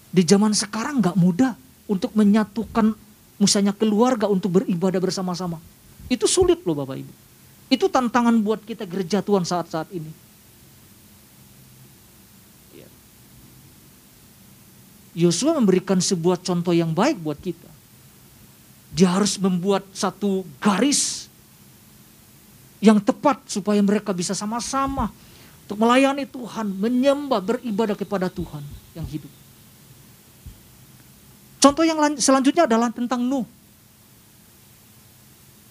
Di 0.09 0.25
zaman 0.25 0.57
sekarang 0.57 1.01
nggak 1.01 1.17
mudah 1.17 1.53
untuk 1.85 2.13
menyatukan 2.17 2.97
misalnya 3.39 3.71
keluarga 3.73 4.27
untuk 4.27 4.61
beribadah 4.61 4.99
bersama-sama. 4.99 5.57
Itu 6.09 6.25
sulit 6.25 6.61
loh 6.65 6.75
Bapak 6.83 6.97
Ibu. 6.99 7.13
Itu 7.69 7.85
tantangan 7.85 8.33
buat 8.41 8.65
kita 8.65 8.89
gereja 8.89 9.21
Tuhan 9.21 9.45
saat-saat 9.45 9.93
ini. 9.93 10.09
Ya. 12.73 12.89
Yosua 15.13 15.53
memberikan 15.55 16.01
sebuah 16.01 16.41
contoh 16.41 16.73
yang 16.73 16.91
baik 16.91 17.21
buat 17.21 17.37
kita. 17.37 17.69
Dia 18.89 19.13
harus 19.13 19.37
membuat 19.37 19.85
satu 19.93 20.41
garis 20.57 21.29
yang 22.81 22.97
tepat 22.97 23.45
supaya 23.45 23.77
mereka 23.85 24.09
bisa 24.17 24.33
sama-sama 24.33 25.13
untuk 25.69 25.77
melayani 25.85 26.25
Tuhan, 26.25 26.73
menyembah, 26.73 27.37
beribadah 27.37 27.93
kepada 27.93 28.33
Tuhan 28.33 28.65
yang 28.97 29.05
hidup. 29.05 29.38
Contoh 31.59 31.83
yang 31.83 31.99
selanjutnya 32.15 32.63
adalah 32.63 32.87
tentang 32.89 33.19
Nuh. 33.19 33.43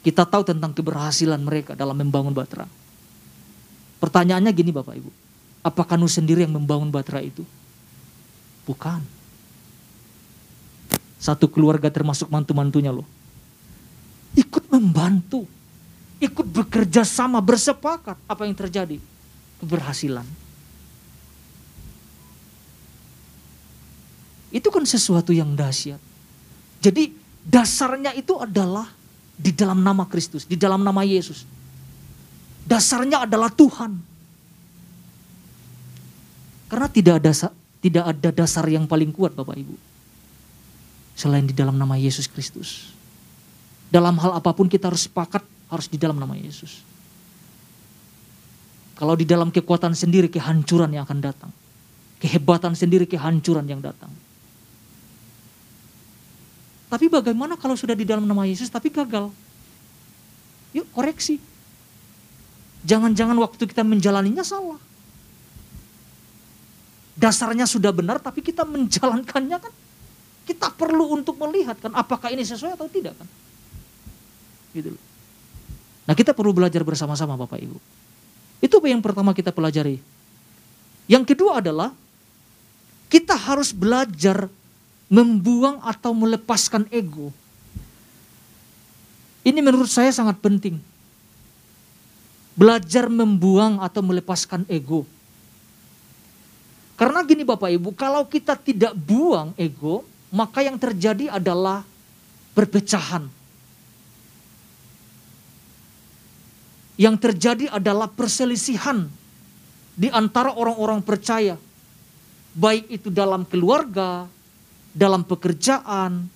Kita 0.05 0.29
tahu 0.29 0.45
tentang 0.45 0.77
keberhasilan 0.77 1.41
mereka 1.41 1.73
dalam 1.73 1.97
membangun 1.97 2.37
Batra. 2.37 2.69
Pertanyaannya 3.99 4.53
gini 4.55 4.71
Bapak 4.71 4.95
Ibu, 4.95 5.11
apakah 5.65 5.99
Nuh 5.99 6.13
sendiri 6.13 6.45
yang 6.45 6.55
membangun 6.55 6.93
Batra 6.93 7.25
itu? 7.25 7.43
Bukan. 8.69 9.01
Satu 11.19 11.51
keluarga 11.51 11.91
termasuk 11.91 12.31
mantu-mantunya 12.31 12.95
loh. 12.95 13.09
Ikut 14.39 14.71
membantu, 14.71 15.49
ikut 16.23 16.47
bekerja 16.47 17.03
sama, 17.03 17.43
bersepakat. 17.43 18.15
Apa 18.29 18.47
yang 18.47 18.55
terjadi? 18.55 19.03
Keberhasilan. 19.59 20.48
Itu 24.49 24.73
kan 24.73 24.85
sesuatu 24.89 25.33
yang 25.35 25.53
dahsyat. 25.53 26.01
Jadi 26.81 27.13
dasarnya 27.45 28.17
itu 28.17 28.39
adalah 28.39 28.89
di 29.39 29.53
dalam 29.55 29.85
nama 29.85 30.09
Kristus, 30.09 30.49
di 30.49 30.57
dalam 30.59 30.81
nama 30.83 31.05
Yesus. 31.05 31.45
Dasarnya 32.65 33.25
adalah 33.25 33.49
Tuhan. 33.53 33.93
Karena 36.69 36.89
tidak 36.93 37.15
ada 37.25 37.33
tidak 37.81 38.05
ada 38.05 38.29
dasar 38.35 38.65
yang 38.69 38.85
paling 38.85 39.09
kuat 39.15 39.33
Bapak 39.33 39.57
Ibu. 39.57 39.77
Selain 41.17 41.47
di 41.47 41.57
dalam 41.57 41.81
nama 41.81 41.97
Yesus 41.97 42.29
Kristus. 42.29 42.93
Dalam 43.89 44.21
hal 44.21 44.37
apa 44.37 44.53
pun 44.53 44.69
kita 44.69 44.93
harus 44.93 45.09
sepakat 45.09 45.41
harus 45.73 45.89
di 45.89 45.97
dalam 45.97 46.21
nama 46.21 46.37
Yesus. 46.37 46.85
Kalau 48.99 49.15
di 49.15 49.25
dalam 49.25 49.49
kekuatan 49.49 49.95
sendiri 49.95 50.29
kehancuran 50.29 50.93
yang 50.93 51.07
akan 51.07 51.21
datang. 51.23 51.51
Kehebatan 52.19 52.75
sendiri 52.75 53.07
kehancuran 53.07 53.65
yang 53.65 53.79
datang. 53.79 54.11
Tapi 56.89 57.07
bagaimana 57.13 57.61
kalau 57.61 57.77
sudah 57.77 57.93
di 57.93 58.09
dalam 58.09 58.25
nama 58.25 58.49
Yesus 58.49 58.73
tapi 58.73 58.89
gagal? 58.89 59.29
Yuk 60.73 60.89
koreksi. 60.93 61.37
Jangan-jangan 62.85 63.37
waktu 63.37 63.69
kita 63.69 63.85
menjalaninya 63.85 64.41
salah. 64.41 64.81
Dasarnya 67.19 67.69
sudah 67.69 67.93
benar 67.93 68.23
tapi 68.23 68.41
kita 68.41 68.63
menjalankannya 68.63 69.59
kan 69.59 69.75
Kita 70.49 70.71
perlu 70.73 71.19
untuk 71.19 71.37
melihat 71.45 71.77
kan 71.77 71.93
apakah 71.93 72.33
ini 72.33 72.41
sesuai 72.41 72.73
atau 72.73 72.89
tidak 72.89 73.13
kan. 73.21 73.29
Gitu. 74.73 74.97
Nah 76.09 76.17
kita 76.17 76.33
perlu 76.33 76.57
belajar 76.57 76.81
bersama-sama 76.81 77.37
Bapak 77.37 77.61
Ibu. 77.61 77.77
Itu 78.65 78.81
yang 78.89 79.05
pertama 79.05 79.37
kita 79.37 79.53
pelajari. 79.53 80.01
Yang 81.05 81.37
kedua 81.37 81.61
adalah 81.61 81.93
kita 83.13 83.37
harus 83.37 83.77
belajar 83.77 84.49
membuang 85.09 85.81
atau 85.81 86.13
melepaskan 86.13 86.85
ego. 86.93 87.33
Ini 89.43 89.65
menurut 89.65 89.89
saya 89.89 90.13
sangat 90.13 90.37
penting. 90.45 90.77
Belajar 92.53 93.09
membuang 93.09 93.81
atau 93.81 94.05
melepaskan 94.05 94.69
ego. 94.69 95.09
Karena 96.99 97.23
gini 97.25 97.47
Bapak 97.47 97.71
Ibu, 97.73 97.95
kalau 97.95 98.27
kita 98.29 98.59
tidak 98.59 98.93
buang 98.93 99.55
ego, 99.57 100.05
maka 100.29 100.61
yang 100.61 100.77
terjadi 100.77 101.33
adalah 101.33 101.87
perpecahan. 102.53 103.31
Yang 106.99 107.17
terjadi 107.23 107.71
adalah 107.71 108.11
perselisihan 108.11 109.07
di 109.95 110.11
antara 110.11 110.51
orang-orang 110.51 110.99
percaya. 110.99 111.55
Baik 112.59 112.91
itu 112.91 113.09
dalam 113.15 113.47
keluarga, 113.47 114.27
dalam 114.95 115.25
pekerjaan, 115.25 116.29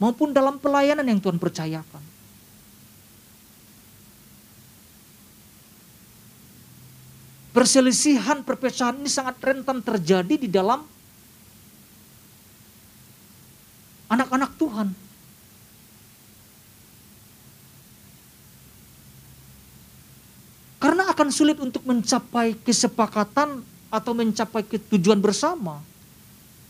maupun 0.00 0.34
dalam 0.34 0.58
pelayanan 0.58 1.06
yang 1.06 1.20
Tuhan 1.22 1.38
percayakan. 1.38 2.02
Perselisihan, 7.54 8.42
perpecahan 8.42 8.98
ini 8.98 9.06
sangat 9.06 9.38
rentan 9.38 9.78
terjadi 9.78 10.34
di 10.34 10.50
dalam 10.50 10.82
anak-anak 14.10 14.50
Tuhan. 14.58 14.88
Karena 20.82 21.08
akan 21.14 21.28
sulit 21.30 21.56
untuk 21.62 21.86
mencapai 21.86 22.58
kesepakatan 22.60 23.62
atau 23.88 24.12
mencapai 24.12 24.66
tujuan 24.90 25.22
bersama. 25.22 25.78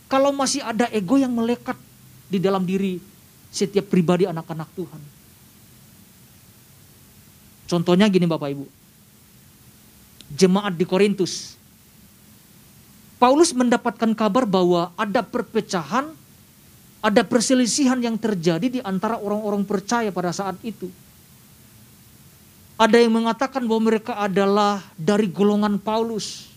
Kalau 0.05 0.29
masih 0.31 0.61
ada 0.61 0.85
ego 0.93 1.17
yang 1.17 1.33
melekat 1.33 1.77
di 2.29 2.37
dalam 2.37 2.61
diri 2.61 3.01
setiap 3.49 3.89
pribadi 3.89 4.29
anak-anak 4.29 4.69
Tuhan. 4.75 5.01
Contohnya 7.65 8.05
gini 8.11 8.29
Bapak 8.29 8.49
Ibu. 8.53 8.65
Jemaat 10.35 10.77
di 10.77 10.85
Korintus. 10.85 11.57
Paulus 13.17 13.55
mendapatkan 13.55 14.11
kabar 14.13 14.45
bahwa 14.45 14.93
ada 14.99 15.25
perpecahan 15.25 16.13
ada 17.05 17.21
perselisihan 17.21 18.01
yang 18.01 18.17
terjadi 18.17 18.65
di 18.65 18.79
antara 18.81 19.21
orang-orang 19.21 19.61
percaya 19.61 20.09
pada 20.09 20.33
saat 20.33 20.57
itu. 20.65 20.89
Ada 22.81 22.97
yang 22.97 23.13
mengatakan 23.13 23.61
bahwa 23.61 23.93
mereka 23.93 24.17
adalah 24.17 24.81
dari 24.97 25.29
golongan 25.29 25.77
Paulus. 25.77 26.49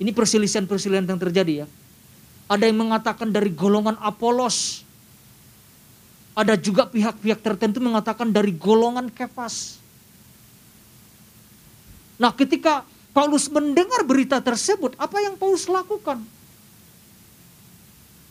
Ini 0.00 0.08
perselisihan-perselisihan 0.16 1.04
yang 1.04 1.20
terjadi 1.20 1.52
ya. 1.62 1.66
Ada 2.50 2.66
yang 2.66 2.82
mengatakan 2.82 3.30
dari 3.30 3.54
golongan 3.54 3.94
Apolos. 4.02 4.82
Ada 6.34 6.58
juga 6.58 6.90
pihak-pihak 6.90 7.38
tertentu 7.38 7.78
mengatakan 7.78 8.34
dari 8.34 8.50
golongan 8.50 9.06
Kefas. 9.06 9.78
Nah 12.18 12.34
ketika 12.34 12.82
Paulus 13.14 13.46
mendengar 13.46 14.02
berita 14.02 14.42
tersebut, 14.42 14.98
apa 14.98 15.22
yang 15.22 15.38
Paulus 15.38 15.70
lakukan? 15.70 16.18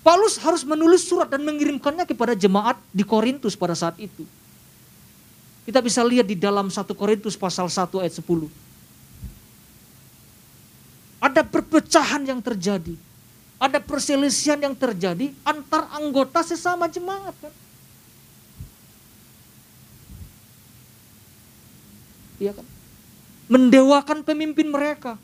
Paulus 0.03 0.35
harus 0.39 0.67
menulis 0.67 1.07
surat 1.07 1.27
dan 1.31 1.43
mengirimkannya 1.43 2.03
kepada 2.07 2.35
jemaat 2.35 2.75
di 2.91 3.03
Korintus 3.07 3.55
pada 3.55 3.75
saat 3.75 3.95
itu. 3.99 4.27
Kita 5.63 5.79
bisa 5.85 6.03
lihat 6.03 6.27
di 6.27 6.35
dalam 6.35 6.67
1 6.67 6.75
Korintus 6.95 7.39
pasal 7.39 7.71
1 7.71 8.03
ayat 8.03 8.15
10. 8.19 8.25
Ada 11.19 11.43
perpecahan 11.43 12.23
yang 12.25 12.39
terjadi. 12.39 12.95
Ada 13.59 13.83
perselisihan 13.83 14.55
yang 14.55 14.71
terjadi 14.71 15.35
antar 15.43 15.91
anggota 15.91 16.39
sesama 16.41 16.87
jemaat. 16.87 17.35
Kan? 17.43 17.53
Iya 22.39 22.55
kan? 22.55 22.65
Mendewakan 23.51 24.23
pemimpin 24.23 24.71
mereka. 24.71 25.19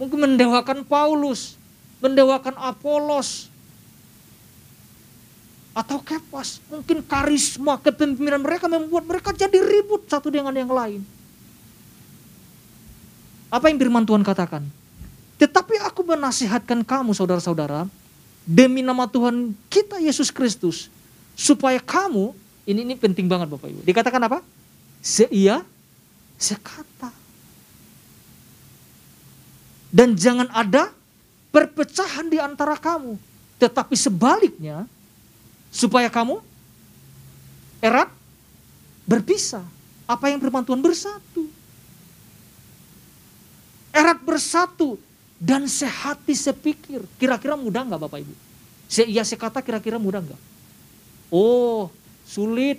Mungkin 0.00 0.16
mendewakan 0.16 0.80
Paulus 0.84 1.60
mendewakan 2.00 2.54
Apolos 2.60 3.48
atau 5.76 6.00
Kepas. 6.00 6.60
Mungkin 6.72 7.04
karisma 7.04 7.80
kepemimpinan 7.80 8.40
mereka 8.40 8.68
membuat 8.68 9.04
mereka 9.04 9.30
jadi 9.32 9.56
ribut 9.60 10.08
satu 10.08 10.32
dengan 10.32 10.52
yang 10.56 10.72
lain. 10.72 11.04
Apa 13.52 13.70
yang 13.70 13.78
firman 13.78 14.04
Tuhan 14.04 14.24
katakan? 14.26 14.64
Tetapi 15.36 15.80
aku 15.84 16.00
menasihatkan 16.00 16.80
kamu 16.80 17.12
saudara-saudara 17.12 17.84
demi 18.48 18.80
nama 18.80 19.04
Tuhan 19.04 19.52
kita 19.68 20.00
Yesus 20.00 20.32
Kristus 20.32 20.88
supaya 21.36 21.76
kamu 21.76 22.32
ini 22.66 22.82
ini 22.82 22.94
penting 22.98 23.30
banget 23.30 23.46
Bapak 23.52 23.68
Ibu. 23.70 23.80
Dikatakan 23.84 24.22
apa? 24.26 24.40
Seia 25.04 25.62
sekata. 26.34 27.14
Dan 29.92 30.18
jangan 30.18 30.50
ada 30.50 30.90
perpecahan 31.54 32.26
di 32.26 32.42
antara 32.42 32.74
kamu. 32.74 33.14
Tetapi 33.56 33.94
sebaliknya, 33.96 34.84
supaya 35.70 36.10
kamu 36.10 36.42
erat 37.80 38.10
berpisah. 39.06 39.64
Apa 40.04 40.28
yang 40.28 40.42
firman 40.42 40.66
Tuhan 40.66 40.82
bersatu. 40.82 41.46
Erat 43.94 44.20
bersatu 44.20 45.00
dan 45.36 45.68
sehati 45.68 46.32
sepikir. 46.32 47.04
Kira-kira 47.20 47.54
mudah 47.54 47.84
nggak 47.84 48.00
Bapak 48.00 48.18
Ibu? 48.24 48.34
Se 48.86 49.02
iya 49.04 49.26
sekata 49.26 49.60
kira-kira 49.60 50.00
mudah 50.00 50.22
nggak? 50.24 50.40
Oh, 51.28 51.90
sulit. 52.24 52.78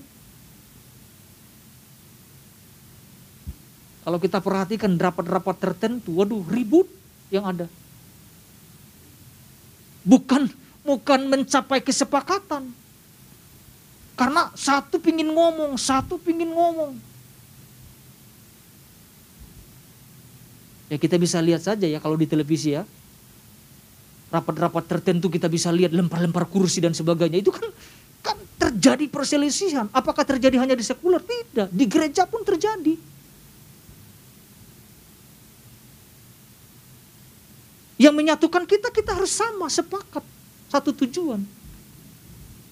Kalau 4.07 4.23
kita 4.23 4.39
perhatikan 4.39 4.95
rapat-rapat 4.95 5.55
tertentu, 5.59 6.15
waduh 6.15 6.39
ribut 6.47 6.87
yang 7.27 7.43
ada 7.43 7.67
bukan 10.07 10.47
bukan 10.87 11.27
mencapai 11.27 11.83
kesepakatan. 11.83 12.71
Karena 14.17 14.49
satu 14.55 14.97
pingin 14.97 15.29
ngomong, 15.29 15.75
satu 15.75 16.15
pingin 16.17 16.49
ngomong. 16.49 16.95
Ya 20.87 20.95
kita 20.95 21.19
bisa 21.19 21.43
lihat 21.43 21.63
saja 21.63 21.83
ya 21.83 21.99
kalau 21.99 22.15
di 22.15 22.27
televisi 22.27 22.75
ya. 22.75 22.87
Rapat-rapat 24.27 24.83
tertentu 24.87 25.31
kita 25.31 25.47
bisa 25.47 25.71
lihat 25.71 25.95
lempar-lempar 25.95 26.47
kursi 26.47 26.83
dan 26.83 26.91
sebagainya. 26.91 27.39
Itu 27.39 27.51
kan 27.51 27.67
kan 28.23 28.37
terjadi 28.59 29.07
perselisihan. 29.07 29.87
Apakah 29.95 30.27
terjadi 30.27 30.59
hanya 30.59 30.75
di 30.75 30.83
sekuler? 30.83 31.23
Tidak. 31.23 31.71
Di 31.71 31.85
gereja 31.87 32.27
pun 32.27 32.43
terjadi. 32.43 32.95
Yang 37.97 38.13
menyatukan 38.13 38.63
kita, 38.69 38.93
kita 38.93 39.17
harus 39.17 39.33
sama, 39.33 39.65
sepakat. 39.73 40.21
Satu 40.69 40.93
tujuan. 40.93 41.41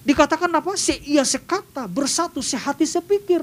Dikatakan 0.06 0.46
apa? 0.54 0.78
Se 0.78 0.94
ia 1.02 1.26
sekata, 1.26 1.90
bersatu, 1.90 2.38
sehati, 2.38 2.86
sepikir. 2.86 3.42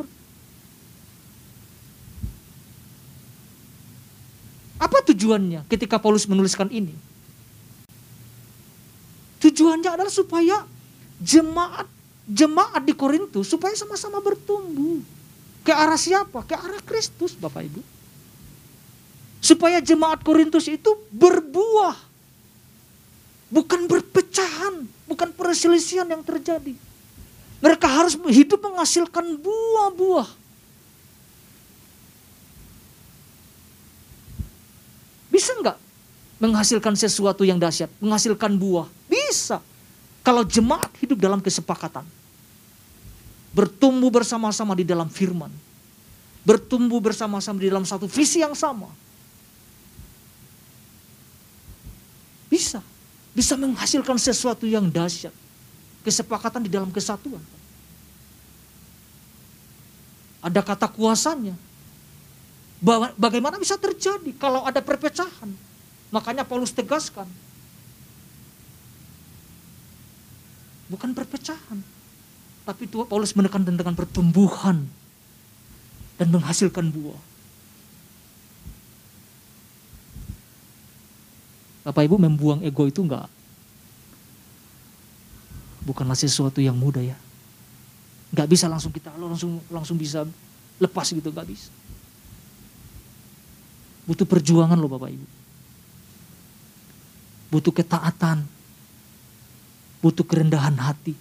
Apa 4.80 5.03
tujuannya 5.14 5.70
ketika 5.70 6.02
Paulus 6.02 6.26
menuliskan 6.26 6.68
ini? 6.74 6.92
Tujuannya 9.40 9.90
adalah 9.94 10.12
supaya 10.12 10.66
jemaat 11.22 11.86
jemaat 12.28 12.82
di 12.84 12.96
Korintus 12.96 13.52
supaya 13.52 13.76
sama-sama 13.76 14.24
bertumbuh. 14.24 15.04
Ke 15.64 15.72
arah 15.72 16.00
siapa? 16.00 16.44
Ke 16.44 16.60
arah 16.60 16.84
Kristus, 16.84 17.36
Bapak 17.40 17.64
Ibu. 17.64 17.82
Supaya 19.40 19.80
jemaat 19.80 20.24
Korintus 20.24 20.68
itu 20.68 20.92
berbuah. 21.12 21.96
Bukan 23.54 23.86
berpecahan, 23.86 24.84
bukan 25.08 25.30
perselisihan 25.32 26.08
yang 26.10 26.24
terjadi. 26.26 26.76
Mereka 27.64 27.88
harus 27.88 28.20
hidup 28.28 28.60
menghasilkan 28.60 29.40
buah-buah. 29.40 30.28
Bisa 35.32 35.56
nggak 35.64 35.78
menghasilkan 36.44 36.92
sesuatu 37.00 37.48
yang 37.48 37.56
dahsyat, 37.56 37.88
menghasilkan 38.04 38.52
buah? 38.60 38.92
Bisa. 39.08 39.64
Kalau 40.20 40.44
jemaat 40.44 40.92
hidup 41.00 41.16
dalam 41.16 41.40
kesepakatan. 41.40 42.04
Bertumbuh 43.56 44.12
bersama-sama 44.12 44.76
di 44.76 44.84
dalam 44.84 45.08
firman. 45.08 45.48
Bertumbuh 46.44 47.00
bersama-sama 47.00 47.56
di 47.64 47.72
dalam 47.72 47.88
satu 47.88 48.12
visi 48.12 48.44
yang 48.44 48.52
sama. 48.52 48.92
Bisa. 52.52 52.84
bisa 53.34 53.58
menghasilkan 53.58 54.20
sesuatu 54.20 54.68
yang 54.68 54.92
dahsyat. 54.92 55.32
Kesepakatan 56.04 56.68
di 56.68 56.70
dalam 56.70 56.92
kesatuan. 56.92 57.42
Ada 60.44 60.60
kata 60.60 60.92
kuasanya. 60.92 61.56
Bagaimana 63.16 63.56
bisa 63.56 63.80
terjadi 63.80 64.36
kalau 64.36 64.68
ada 64.68 64.84
perpecahan? 64.84 65.73
Makanya 66.14 66.46
Paulus 66.46 66.70
tegaskan. 66.70 67.26
Bukan 70.94 71.18
perpecahan. 71.18 71.82
Tapi 72.64 72.86
Tuhan 72.86 73.10
Paulus 73.10 73.34
menekan 73.34 73.66
tentang 73.66 73.98
pertumbuhan 73.98 74.86
dan 76.22 76.28
menghasilkan 76.30 76.94
buah. 76.94 77.22
Bapak 81.84 82.08
Ibu 82.08 82.16
membuang 82.16 82.64
ego 82.64 82.88
itu 82.88 83.04
enggak 83.04 83.28
bukanlah 85.84 86.16
sesuatu 86.16 86.64
yang 86.64 86.80
mudah 86.80 87.04
ya. 87.04 87.18
Enggak 88.32 88.48
bisa 88.50 88.66
langsung 88.72 88.90
kita 88.90 89.12
langsung 89.20 89.60
langsung 89.68 90.00
bisa 90.00 90.24
lepas 90.80 91.06
gitu 91.12 91.30
enggak 91.30 91.48
bisa. 91.52 91.70
Butuh 94.08 94.28
perjuangan 94.28 94.80
loh 94.80 94.90
Bapak 94.90 95.12
Ibu. 95.12 95.43
Butuh 97.54 97.70
ketaatan. 97.70 98.42
Butuh 100.02 100.26
kerendahan 100.26 100.74
hati. 100.82 101.14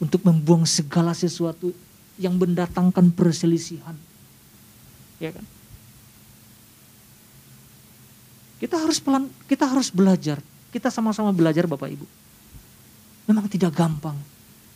Untuk 0.00 0.24
membuang 0.24 0.64
segala 0.64 1.12
sesuatu 1.12 1.76
yang 2.16 2.40
mendatangkan 2.40 3.12
perselisihan. 3.12 3.92
Ya 5.20 5.36
kan? 5.36 5.44
Kita 8.56 8.80
harus 8.80 8.96
pelan, 8.96 9.28
kita 9.44 9.68
harus 9.68 9.92
belajar. 9.92 10.40
Kita 10.72 10.88
sama-sama 10.88 11.36
belajar 11.36 11.68
Bapak 11.68 11.92
Ibu. 11.92 12.06
Memang 13.28 13.46
tidak 13.52 13.76
gampang. 13.76 14.16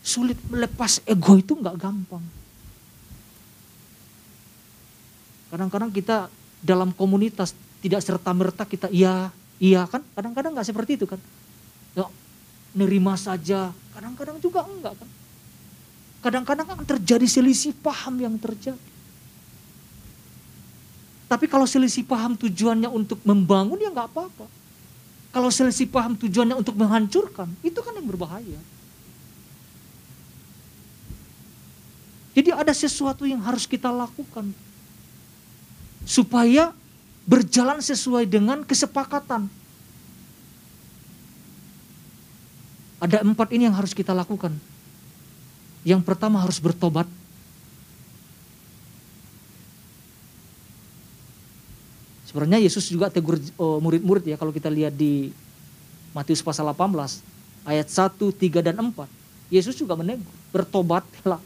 Sulit 0.04 0.37
melepas 0.52 1.00
ego 1.09 1.40
itu 1.40 1.56
nggak 1.56 1.76
gampang. 1.80 2.22
Kadang-kadang 5.50 5.90
kita 5.90 6.28
dalam 6.61 6.92
komunitas 6.92 7.56
tidak 7.78 8.02
serta 8.02 8.35
merta 8.35 8.66
kita 8.66 8.90
iya 8.90 9.30
iya 9.56 9.84
kan. 9.88 10.04
Kadang-kadang 10.12 10.52
nggak 10.56 10.68
seperti 10.68 11.00
itu 11.00 11.06
kan. 11.08 11.20
Ya, 11.96 12.06
nerima 12.76 13.16
saja. 13.16 13.72
Kadang-kadang 13.96 14.36
juga 14.40 14.64
enggak 14.68 14.94
kan. 14.96 15.08
Kadang-kadang 16.20 16.66
kan 16.66 16.76
terjadi 16.84 17.26
selisih 17.28 17.72
paham 17.78 18.18
yang 18.18 18.34
terjadi. 18.36 18.76
Tapi 21.26 21.50
kalau 21.50 21.66
selisih 21.66 22.06
paham 22.06 22.38
tujuannya 22.38 22.86
untuk 22.86 23.18
membangun 23.26 23.78
ya 23.82 23.90
nggak 23.90 24.10
apa-apa. 24.14 24.46
Kalau 25.34 25.50
selisih 25.50 25.90
paham 25.90 26.16
tujuannya 26.16 26.56
untuk 26.56 26.78
menghancurkan, 26.78 27.50
itu 27.60 27.76
kan 27.82 27.92
yang 27.92 28.08
berbahaya. 28.08 28.60
Jadi 32.36 32.52
ada 32.52 32.72
sesuatu 32.72 33.24
yang 33.24 33.40
harus 33.44 33.64
kita 33.64 33.88
lakukan. 33.92 34.52
Supaya 36.06 36.72
berjalan 37.26 37.82
sesuai 37.82 38.24
dengan 38.30 38.62
kesepakatan. 38.62 39.50
Ada 43.02 43.20
empat 43.26 43.52
ini 43.52 43.68
yang 43.68 43.76
harus 43.76 43.92
kita 43.92 44.14
lakukan. 44.16 44.54
Yang 45.84 46.02
pertama 46.06 46.40
harus 46.40 46.56
bertobat. 46.62 47.04
Sebenarnya 52.24 52.62
Yesus 52.62 52.88
juga 52.88 53.12
tegur 53.12 53.38
oh, 53.60 53.78
murid-murid 53.82 54.24
ya 54.24 54.36
kalau 54.38 54.50
kita 54.50 54.70
lihat 54.70 54.96
di 54.96 55.30
Matius 56.16 56.40
pasal 56.40 56.66
18 56.72 57.22
ayat 57.68 57.86
1, 57.90 58.16
3 58.16 58.66
dan 58.66 58.74
4. 58.80 59.52
Yesus 59.52 59.78
juga 59.78 59.94
menegur, 59.94 60.26
bertobatlah. 60.50 61.38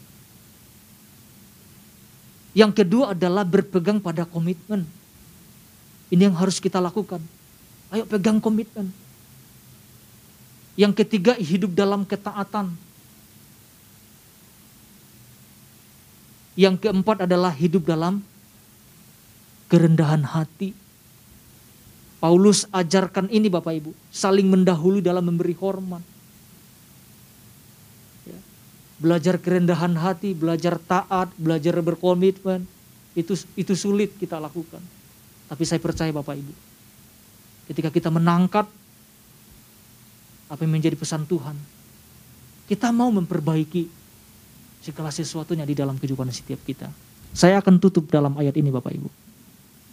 Yang 2.51 2.71
kedua 2.83 3.13
adalah 3.13 3.45
berpegang 3.45 4.01
pada 4.01 4.25
komitmen. 4.25 4.83
Ini 6.11 6.27
yang 6.27 6.35
harus 6.35 6.59
kita 6.59 6.83
lakukan. 6.83 7.23
Ayo 7.87 8.03
pegang 8.03 8.43
komitmen. 8.43 8.91
Yang 10.75 11.03
ketiga 11.03 11.39
hidup 11.39 11.71
dalam 11.71 12.03
ketaatan. 12.03 12.75
Yang 16.59 16.83
keempat 16.83 17.23
adalah 17.23 17.55
hidup 17.55 17.87
dalam 17.87 18.19
kerendahan 19.71 20.27
hati. 20.27 20.75
Paulus 22.19 22.67
ajarkan 22.69 23.31
ini 23.31 23.47
Bapak 23.47 23.73
Ibu, 23.81 23.91
saling 24.13 24.45
mendahului 24.45 25.01
dalam 25.01 25.25
memberi 25.25 25.55
hormat. 25.57 26.03
Ya. 28.27 28.37
Belajar 29.01 29.41
kerendahan 29.41 29.95
hati, 29.97 30.35
belajar 30.37 30.77
taat, 30.77 31.33
belajar 31.39 31.81
berkomitmen, 31.81 32.67
itu 33.17 33.33
itu 33.57 33.73
sulit 33.73 34.13
kita 34.21 34.37
lakukan. 34.37 35.00
Tapi 35.51 35.67
saya 35.67 35.83
percaya 35.83 36.15
Bapak 36.15 36.39
Ibu, 36.39 36.53
ketika 37.67 37.91
kita 37.91 38.07
menangkap 38.07 38.71
apa 40.47 40.61
yang 40.63 40.71
menjadi 40.71 40.95
pesan 40.95 41.27
Tuhan, 41.27 41.59
kita 42.71 42.95
mau 42.95 43.11
memperbaiki 43.11 43.91
segala 44.79 45.11
sesuatunya 45.11 45.67
di 45.67 45.75
dalam 45.75 45.99
kehidupan 45.99 46.31
setiap 46.31 46.63
kita. 46.63 46.87
Saya 47.35 47.59
akan 47.59 47.83
tutup 47.83 48.07
dalam 48.07 48.31
ayat 48.39 48.55
ini 48.55 48.71
Bapak 48.71 48.95
Ibu. 48.95 49.11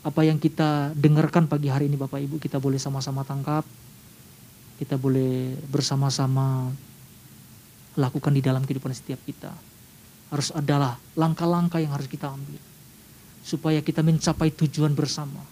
apa 0.04 0.21
yang 0.28 0.41
kita 0.41 0.91
dengarkan 0.97 1.47
pagi 1.47 1.71
hari 1.71 1.88
ini 1.88 1.95
Bapak 1.95 2.19
Ibu 2.19 2.41
kita 2.41 2.58
boleh 2.60 2.82
sama-sama 2.82 3.21
tangkap. 3.23 3.63
Kita 4.82 4.97
boleh 4.99 5.56
bersama-sama 5.69 6.73
lakukan 7.93 8.34
di 8.34 8.41
dalam 8.41 8.65
kehidupan 8.65 8.91
setiap 8.91 9.21
kita. 9.23 9.54
Harus 10.34 10.50
adalah 10.50 10.98
langkah-langkah 11.13 11.78
yang 11.78 11.93
harus 11.93 12.10
kita 12.10 12.34
ambil. 12.34 12.58
Supaya 13.46 13.86
kita 13.86 14.02
mencapai 14.02 14.50
tujuan 14.50 14.98
bersama. 14.98 15.46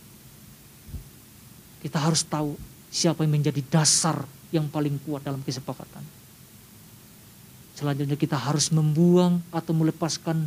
Kita 1.86 2.02
harus 2.02 2.26
tahu 2.26 2.58
siapa 2.90 3.22
yang 3.22 3.38
menjadi 3.38 3.62
dasar 3.62 4.26
yang 4.50 4.66
paling 4.66 4.98
kuat 5.06 5.22
dalam 5.22 5.46
kesepakatan. 5.46 6.02
Selanjutnya 7.78 8.18
kita 8.18 8.38
harus 8.38 8.70
membuang 8.74 9.42
atau 9.50 9.74
melepaskan 9.74 10.46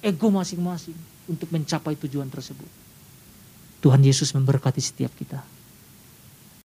ego 0.00 0.28
masing-masing 0.30 0.96
untuk 1.26 1.50
mencapai 1.52 1.98
tujuan 1.98 2.30
tersebut. 2.30 2.70
Tuhan 3.84 4.00
Yesus 4.02 4.32
memberkati 4.34 4.80
setiap 4.80 5.12
kita. 5.14 5.42